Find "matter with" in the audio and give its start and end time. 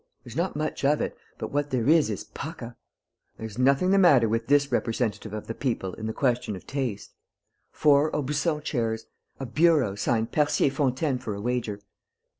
3.99-4.47